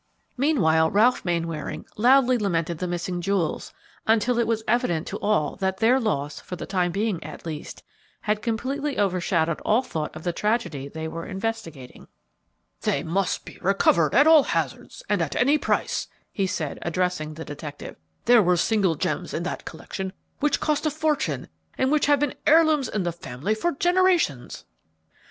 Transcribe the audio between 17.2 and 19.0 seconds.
the detective. "There were single